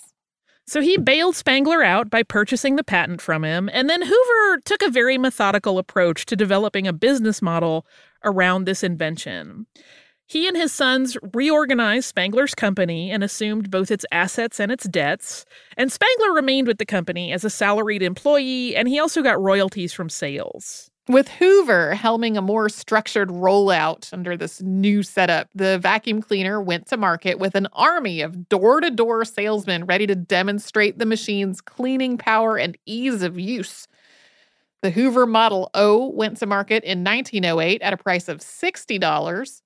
[0.67, 4.83] So he bailed Spangler out by purchasing the patent from him, and then Hoover took
[4.83, 7.87] a very methodical approach to developing a business model
[8.23, 9.67] around this invention.
[10.29, 15.47] He and his sons reorganized Spangler's company and assumed both its assets and its debts.
[15.79, 19.95] And Spangler remained with the company as a salaried employee, and he also got royalties
[19.95, 20.91] from sales.
[21.09, 26.87] With Hoover helming a more structured rollout under this new setup, the vacuum cleaner went
[26.89, 31.63] to market with an army of door to door salesmen ready to demonstrate the machine's
[31.63, 33.89] cleaning power and ease of use.
[34.83, 39.63] The Hoover Model O went to market in 1908 at a price of $60.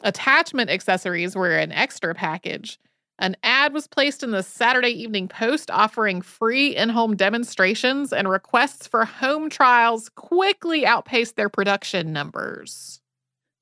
[0.00, 2.78] Attachment accessories were an extra package.
[3.18, 8.28] An ad was placed in the Saturday Evening Post offering free in home demonstrations, and
[8.28, 13.00] requests for home trials quickly outpaced their production numbers.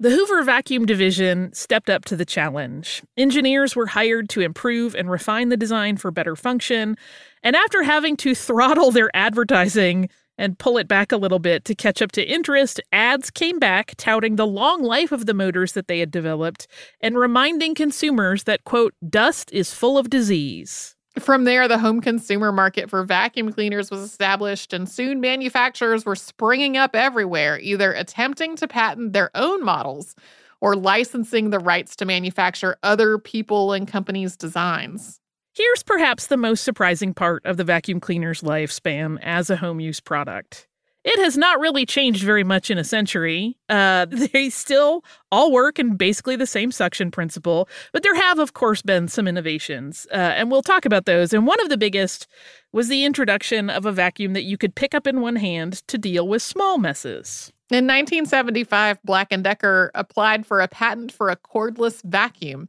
[0.01, 3.05] The Hoover Vacuum Division stepped up to the challenge.
[3.17, 6.97] Engineers were hired to improve and refine the design for better function,
[7.45, 11.75] and after having to throttle their advertising, and pull it back a little bit to
[11.75, 15.89] catch up to interest, ads came back touting the long life of the motors that
[15.89, 16.67] they had developed
[17.01, 20.97] and reminding consumers that, quote, dust is full of disease.
[21.19, 26.17] From there, the home consumer market for vacuum cleaners was established, and soon manufacturers were
[26.17, 30.17] springing up everywhere, either attempting to patent their own models
[30.61, 35.21] or licensing the rights to manufacture other people and companies' designs.
[35.57, 40.01] Here's perhaps the most surprising part of the vacuum cleaner's lifespan as a home use
[40.01, 40.67] product.
[41.05, 43.57] It has not really changed very much in a century.
[43.69, 48.55] Uh, they still all work in basically the same suction principle, but there have, of
[48.55, 51.33] course, been some innovations, uh, and we'll talk about those.
[51.33, 52.27] And one of the biggest
[52.73, 55.97] was the introduction of a vacuum that you could pick up in one hand to
[55.97, 57.53] deal with small messes.
[57.71, 62.69] In 1975, Black & Decker applied for a patent for a cordless vacuum.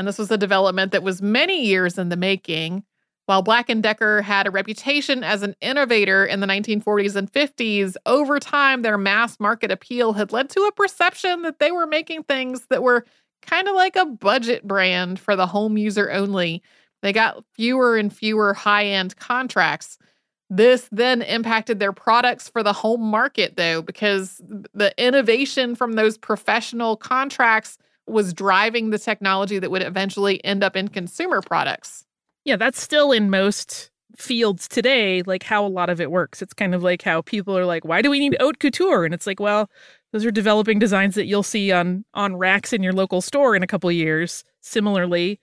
[0.00, 2.84] And this was a development that was many years in the making.
[3.26, 7.96] While Black & Decker had a reputation as an innovator in the 1940s and 50s,
[8.06, 12.22] over time their mass market appeal had led to a perception that they were making
[12.22, 13.04] things that were
[13.42, 16.62] kind of like a budget brand for the home user only.
[17.02, 19.98] They got fewer and fewer high-end contracts.
[20.48, 24.40] This then impacted their products for the home market though because
[24.72, 30.76] the innovation from those professional contracts was driving the technology that would eventually end up
[30.76, 32.04] in consumer products.
[32.44, 36.42] Yeah, that's still in most fields today, like how a lot of it works.
[36.42, 39.04] It's kind of like how people are like, why do we need haute couture?
[39.04, 39.70] And it's like, well,
[40.12, 43.62] those are developing designs that you'll see on on racks in your local store in
[43.62, 44.44] a couple years.
[44.60, 45.40] Similarly,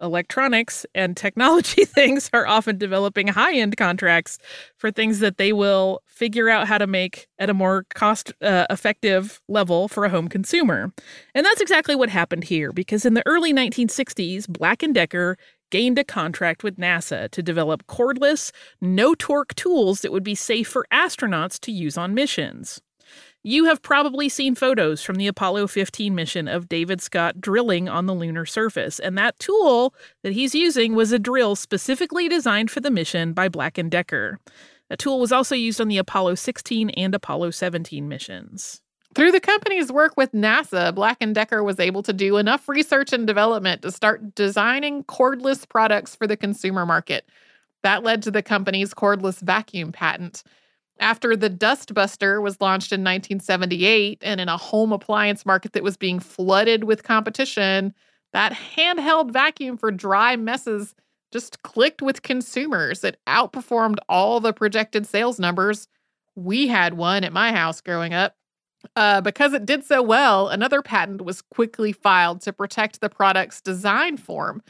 [0.00, 4.38] electronics and technology things are often developing high end contracts
[4.76, 8.66] for things that they will figure out how to make at a more cost uh,
[8.70, 10.92] effective level for a home consumer.
[11.34, 15.36] And that's exactly what happened here because in the early 1960s, Black & Decker
[15.70, 20.68] gained a contract with NASA to develop cordless, no torque tools that would be safe
[20.68, 22.80] for astronauts to use on missions.
[23.46, 28.06] You have probably seen photos from the Apollo 15 mission of David Scott drilling on
[28.06, 32.80] the lunar surface, and that tool that he's using was a drill specifically designed for
[32.80, 34.38] the mission by Black & Decker.
[34.88, 38.80] That tool was also used on the Apollo 16 and Apollo 17 missions.
[39.14, 43.12] Through the company's work with NASA, Black & Decker was able to do enough research
[43.12, 47.28] and development to start designing cordless products for the consumer market.
[47.82, 50.44] That led to the company's cordless vacuum patent.
[51.00, 55.96] After the Dustbuster was launched in 1978 and in a home appliance market that was
[55.96, 57.92] being flooded with competition,
[58.32, 60.94] that handheld vacuum for dry messes
[61.32, 63.02] just clicked with consumers.
[63.02, 65.88] It outperformed all the projected sales numbers.
[66.36, 68.36] We had one at my house growing up.
[68.96, 73.60] Uh, because it did so well, another patent was quickly filed to protect the product's
[73.62, 74.62] design form.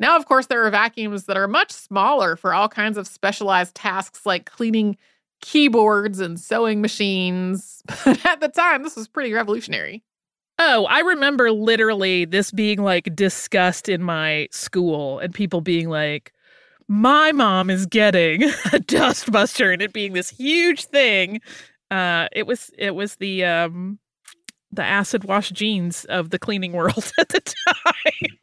[0.00, 3.74] Now, of course, there are vacuums that are much smaller for all kinds of specialized
[3.74, 4.96] tasks like cleaning
[5.40, 7.82] keyboards and sewing machines.
[8.04, 10.02] But at the time, this was pretty revolutionary.
[10.58, 16.32] Oh, I remember literally this being like discussed in my school and people being like,
[16.88, 21.40] my mom is getting a dustbuster and it being this huge thing.
[21.90, 23.98] Uh, it was it was the um
[24.72, 28.38] the acid wash jeans of the cleaning world at the time.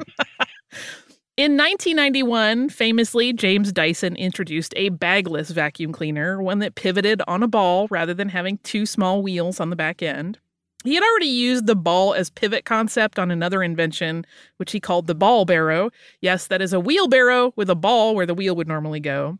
[1.37, 7.47] In 1991, famously, James Dyson introduced a bagless vacuum cleaner, one that pivoted on a
[7.47, 10.39] ball rather than having two small wheels on the back end.
[10.85, 15.07] He had already used the ball as pivot concept on another invention, which he called
[15.07, 15.89] the ball barrow.
[16.21, 19.37] Yes, that is a wheelbarrow with a ball where the wheel would normally go.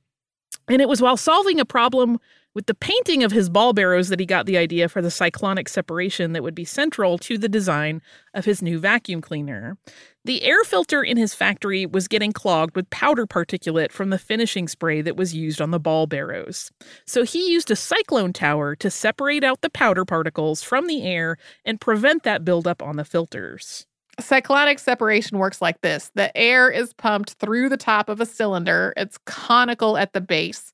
[0.68, 2.20] And it was while solving a problem
[2.56, 5.68] with the painting of his ball barrows that he got the idea for the cyclonic
[5.70, 8.02] separation that would be central to the design
[8.34, 9.78] of his new vacuum cleaner.
[10.24, 14.68] The air filter in his factory was getting clogged with powder particulate from the finishing
[14.68, 16.72] spray that was used on the ball barrows.
[17.06, 21.38] So he used a cyclone tower to separate out the powder particles from the air
[21.66, 23.86] and prevent that buildup on the filters.
[24.18, 28.94] Cyclonic separation works like this the air is pumped through the top of a cylinder,
[28.96, 30.72] it's conical at the base.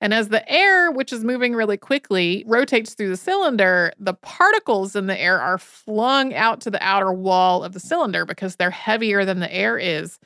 [0.00, 4.94] And as the air, which is moving really quickly, rotates through the cylinder, the particles
[4.94, 8.70] in the air are flung out to the outer wall of the cylinder because they're
[8.70, 10.18] heavier than the air is.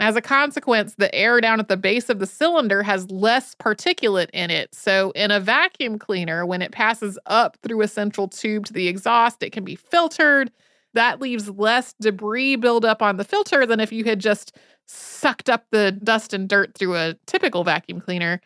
[0.00, 4.30] As a consequence, the air down at the base of the cylinder has less particulate
[4.32, 4.74] in it.
[4.74, 8.88] So, in a vacuum cleaner, when it passes up through a central tube to the
[8.88, 10.50] exhaust, it can be filtered.
[10.94, 15.66] That leaves less debris buildup on the filter than if you had just sucked up
[15.70, 18.40] the dust and dirt through a typical vacuum cleaner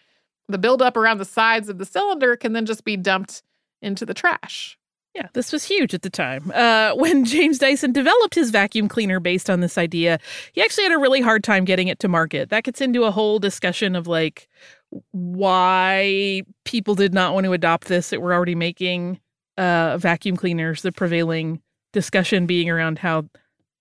[0.48, 3.42] the buildup around the sides of the cylinder can then just be dumped
[3.82, 4.78] into the trash.
[5.14, 6.52] Yeah, this was huge at the time.
[6.54, 10.18] Uh, when James Dyson developed his vacuum cleaner based on this idea,
[10.52, 12.50] he actually had a really hard time getting it to market.
[12.50, 14.48] That gets into a whole discussion of like
[15.10, 19.20] why people did not want to adopt this that were already making
[19.56, 20.82] uh, vacuum cleaners.
[20.82, 21.60] The prevailing
[21.92, 23.24] discussion being around how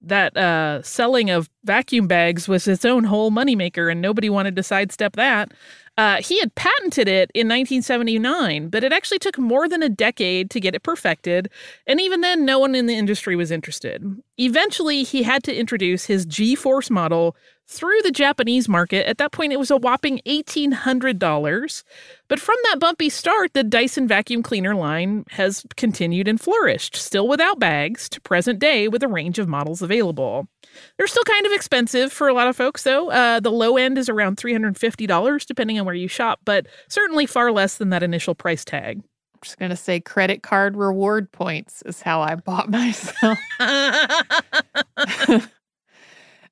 [0.01, 4.63] that uh, selling of vacuum bags was its own whole moneymaker, and nobody wanted to
[4.63, 5.51] sidestep that.
[5.97, 10.51] Uh, he had patented it in 1979, but it actually took more than a decade
[10.51, 11.49] to get it perfected,
[11.87, 14.05] and even then, no one in the industry was interested.
[14.37, 17.35] Eventually, he had to introduce his G Force model
[17.67, 19.07] through the Japanese market.
[19.07, 21.83] At that point, it was a whopping $1,800.
[22.29, 27.27] But from that bumpy start, the Dyson vacuum cleaner line has continued and flourished, still
[27.27, 30.47] without bags, to present day with a range of models available.
[30.97, 33.09] They're still kind of expensive for a lot of folks, though.
[33.11, 37.51] Uh, the low end is around $350, depending on where you shop, but certainly far
[37.51, 38.99] less than that initial price tag.
[38.99, 43.37] I'm just going to say credit card reward points is how I bought myself.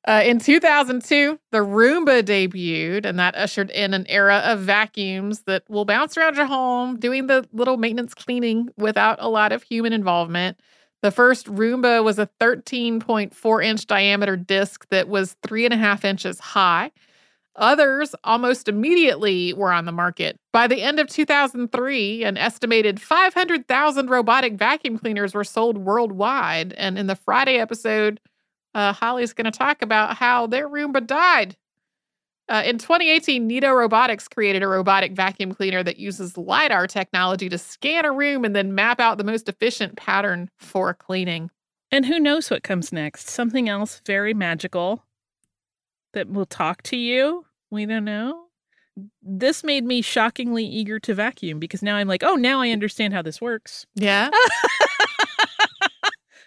[0.07, 5.63] Uh, in 2002, the Roomba debuted, and that ushered in an era of vacuums that
[5.67, 9.93] will bounce around your home, doing the little maintenance cleaning without a lot of human
[9.93, 10.59] involvement.
[11.01, 16.05] The first Roomba was a 13.4 inch diameter disc that was three and a half
[16.05, 16.91] inches high.
[17.55, 20.37] Others almost immediately were on the market.
[20.51, 26.73] By the end of 2003, an estimated 500,000 robotic vacuum cleaners were sold worldwide.
[26.73, 28.19] And in the Friday episode,
[28.75, 31.55] uh, Holly's going to talk about how their Roomba died.
[32.47, 37.57] Uh, in 2018, Neato Robotics created a robotic vacuum cleaner that uses LiDAR technology to
[37.57, 41.49] scan a room and then map out the most efficient pattern for cleaning.
[41.91, 43.29] And who knows what comes next?
[43.29, 45.03] Something else very magical
[46.13, 47.45] that will talk to you?
[47.71, 48.43] We don't know.
[49.23, 53.13] This made me shockingly eager to vacuum because now I'm like, oh, now I understand
[53.13, 53.87] how this works.
[53.95, 54.29] Yeah.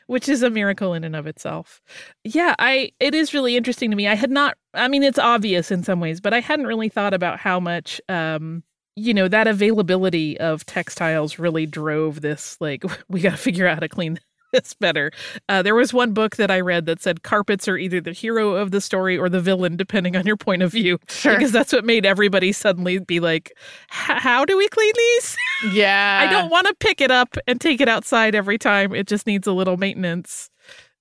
[0.09, 1.81] which is a miracle in and of itself.
[2.25, 4.09] Yeah, I it is really interesting to me.
[4.09, 7.15] I had not I mean it's obvious in some ways, but I hadn't really thought
[7.15, 8.65] about how much um
[8.97, 13.75] you know that availability of textiles really drove this like we got to figure out
[13.75, 14.19] how to clean
[14.53, 15.11] it's better.
[15.49, 18.53] Uh, there was one book that I read that said carpets are either the hero
[18.53, 20.99] of the story or the villain, depending on your point of view.
[21.09, 21.35] Sure.
[21.35, 23.53] Because that's what made everybody suddenly be like,
[23.89, 25.37] how do we clean these?
[25.73, 26.25] Yeah.
[26.25, 28.95] I don't want to pick it up and take it outside every time.
[28.95, 30.51] It just needs a little maintenance.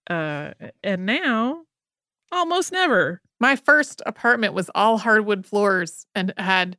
[0.10, 1.62] Uh, and now,
[2.32, 3.22] almost never.
[3.40, 6.76] My first apartment was all hardwood floors and had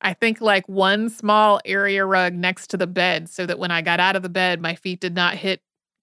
[0.00, 3.82] I think like one small area rug next to the bed so that when I
[3.82, 5.60] got out of the bed, my feet did not hit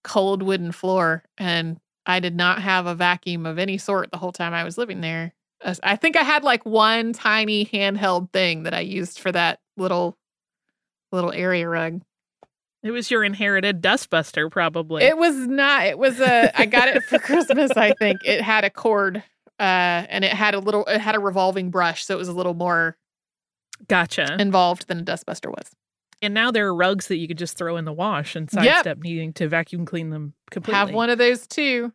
[0.07, 4.31] cold wooden floor and I did not have a vacuum of any sort the whole
[4.31, 5.33] time I was living there.
[5.83, 10.17] I think I had like one tiny handheld thing that I used for that little
[11.11, 12.01] little area rug.
[12.83, 15.03] It was your inherited dustbuster, probably.
[15.03, 15.87] It was not.
[15.87, 16.57] It was a.
[16.57, 17.71] I got it for Christmas.
[17.71, 19.17] I think it had a cord,
[19.59, 20.85] uh, and it had a little.
[20.85, 22.95] It had a revolving brush, so it was a little more.
[23.87, 24.37] Gotcha.
[24.39, 25.71] Involved than a dustbuster was.
[26.21, 28.85] And now there are rugs that you could just throw in the wash and sidestep
[28.85, 28.97] yep.
[29.03, 30.77] needing to vacuum clean them completely.
[30.77, 31.93] Have one of those too.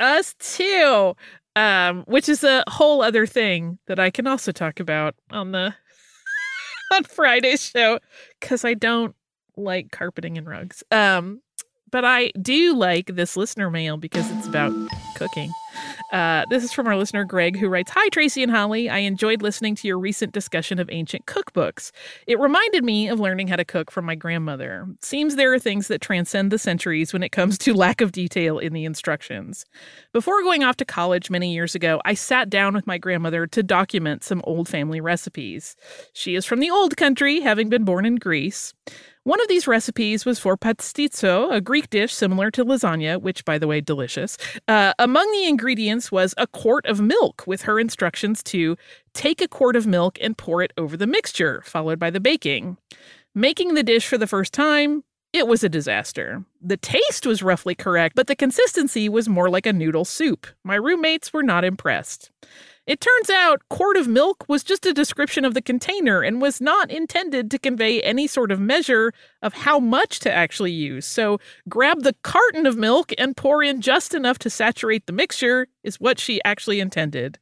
[0.00, 1.14] Us too.
[1.56, 5.74] Um, which is a whole other thing that I can also talk about on the
[6.92, 7.98] on Friday's show
[8.40, 9.14] because I don't
[9.56, 10.82] like carpeting and rugs.
[10.90, 11.42] Um,
[11.90, 14.72] but I do like this listener mail because it's about
[15.16, 15.52] cooking.
[16.12, 18.88] Uh, this is from our listener, Greg, who writes Hi, Tracy and Holly.
[18.88, 21.92] I enjoyed listening to your recent discussion of ancient cookbooks.
[22.26, 24.88] It reminded me of learning how to cook from my grandmother.
[25.00, 28.58] Seems there are things that transcend the centuries when it comes to lack of detail
[28.58, 29.64] in the instructions.
[30.12, 33.62] Before going off to college many years ago, I sat down with my grandmother to
[33.62, 35.76] document some old family recipes.
[36.12, 38.74] She is from the old country, having been born in Greece.
[39.24, 43.58] One of these recipes was for pastitsio, a Greek dish similar to lasagna, which, by
[43.58, 44.38] the way, delicious.
[44.66, 48.78] Uh, among the ingredients was a quart of milk, with her instructions to
[49.12, 52.78] take a quart of milk and pour it over the mixture, followed by the baking.
[53.34, 55.04] Making the dish for the first time,
[55.34, 56.42] it was a disaster.
[56.62, 60.46] The taste was roughly correct, but the consistency was more like a noodle soup.
[60.64, 62.30] My roommates were not impressed.
[62.90, 66.60] It turns out quart of milk was just a description of the container and was
[66.60, 69.12] not intended to convey any sort of measure
[69.42, 71.06] of how much to actually use.
[71.06, 71.38] So,
[71.68, 76.00] grab the carton of milk and pour in just enough to saturate the mixture is
[76.00, 77.38] what she actually intended.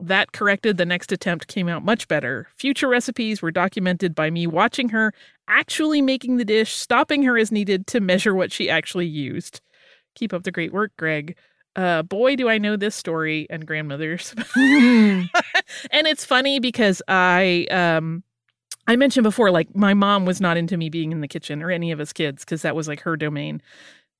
[0.00, 2.48] That corrected, the next attempt came out much better.
[2.54, 5.14] Future recipes were documented by me watching her
[5.48, 9.62] actually making the dish, stopping her as needed to measure what she actually used.
[10.14, 11.38] Keep up the great work, Greg
[11.76, 14.34] uh, boy, do I know this story and grandmothers.
[14.56, 15.28] and
[16.06, 18.22] it's funny because I, um,
[18.86, 21.70] I mentioned before, like my mom was not into me being in the kitchen or
[21.70, 23.62] any of us kids because that was like her domain.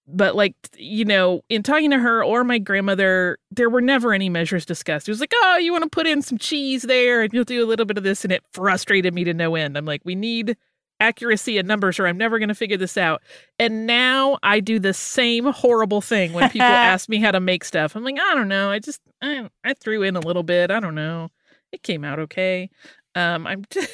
[0.07, 4.29] But like you know, in talking to her or my grandmother, there were never any
[4.29, 5.09] measures discussed.
[5.09, 7.65] It was like, oh, you want to put in some cheese there, and you'll do
[7.65, 9.79] a little bit of this, and it frustrated me to no end.
[9.79, 10.59] I'm like, we need
[11.01, 13.23] accuracy in numbers or I'm never going to figure this out.
[13.59, 17.65] And now I do the same horrible thing when people ask me how to make
[17.65, 17.97] stuff.
[17.97, 18.71] I'm like, I don't know.
[18.71, 20.71] I just I, I threw in a little bit.
[20.71, 21.29] I don't know.
[21.73, 22.71] It came out okay.
[23.15, 23.91] Um I'm just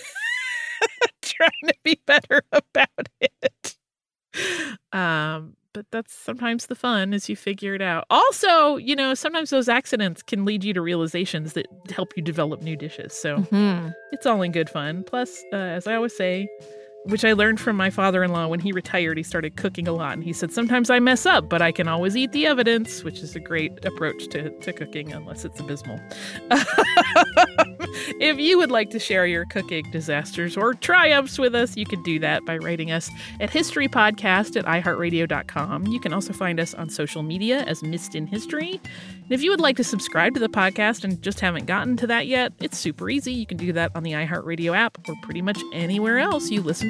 [1.22, 3.76] trying to be better about it.
[4.92, 8.05] Um but that's sometimes the fun as you figure it out.
[8.11, 12.61] Also, you know, sometimes those accidents can lead you to realizations that help you develop
[12.61, 13.14] new dishes.
[13.14, 13.90] So mm-hmm.
[14.11, 15.05] it's all in good fun.
[15.05, 16.48] Plus, uh, as I always say,
[17.05, 19.16] which I learned from my father in law when he retired.
[19.16, 21.88] He started cooking a lot, and he said, Sometimes I mess up, but I can
[21.88, 25.98] always eat the evidence, which is a great approach to, to cooking, unless it's abysmal.
[28.20, 32.03] if you would like to share your cooking disasters or triumphs with us, you can
[32.03, 35.86] do that by writing us at historypodcast at iheartradio.com.
[35.86, 38.80] You can also find us on social media as Missed in History.
[39.09, 42.07] And if you would like to subscribe to the podcast and just haven't gotten to
[42.09, 43.32] that yet, it's super easy.
[43.32, 46.89] You can do that on the iHeartRadio app or pretty much anywhere else you listen